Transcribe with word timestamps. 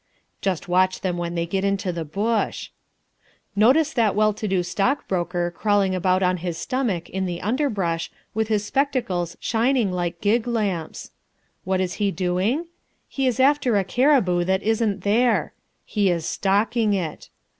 Just 0.41 0.67
watch 0.67 1.01
them 1.01 1.15
when 1.15 1.35
they 1.35 1.45
get 1.45 1.63
into 1.63 1.91
the 1.91 2.03
bush. 2.03 2.71
Notice 3.55 3.93
that 3.93 4.15
well 4.15 4.33
to 4.33 4.47
do 4.47 4.63
stockbroker 4.63 5.51
crawling 5.51 5.93
about 5.93 6.23
on 6.23 6.37
his 6.37 6.57
stomach 6.57 7.07
in 7.11 7.27
the 7.27 7.39
underbrush, 7.39 8.09
with 8.33 8.47
his 8.47 8.65
spectacles 8.65 9.37
shining 9.39 9.91
like 9.91 10.19
gig 10.19 10.47
lamps. 10.47 11.11
What 11.65 11.79
is 11.81 11.93
he 12.01 12.09
doing? 12.09 12.65
He 13.07 13.27
is 13.27 13.39
after 13.39 13.77
a 13.77 13.83
cariboo 13.83 14.43
that 14.45 14.63
isn't 14.63 15.01
there. 15.03 15.53
He 15.85 16.09
is 16.09 16.25
"stalking" 16.25 16.95
it. 16.95 17.29